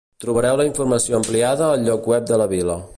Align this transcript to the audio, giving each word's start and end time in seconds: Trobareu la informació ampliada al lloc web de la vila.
Trobareu 0.23 0.57
la 0.61 0.65
informació 0.69 1.19
ampliada 1.21 1.69
al 1.77 1.87
lloc 1.91 2.13
web 2.15 2.31
de 2.35 2.43
la 2.45 2.53
vila. 2.57 2.85